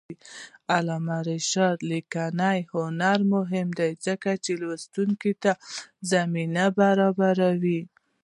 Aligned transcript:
د 0.03 0.03
علامه 0.75 1.17
رشاد 1.29 1.77
لیکنی 1.91 2.59
هنر 2.73 3.19
مهم 3.33 3.67
دی 3.79 3.91
ځکه 4.05 4.29
چې 4.43 4.51
لوستونکي 4.61 5.33
ته 5.43 5.51
زمینه 6.11 6.65
برابروي. 6.79 7.81